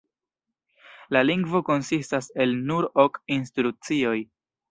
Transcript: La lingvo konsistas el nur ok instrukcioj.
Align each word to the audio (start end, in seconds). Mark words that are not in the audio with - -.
La 1.15 1.21
lingvo 1.27 1.61
konsistas 1.67 2.31
el 2.45 2.57
nur 2.71 2.89
ok 3.05 3.23
instrukcioj. 3.39 4.17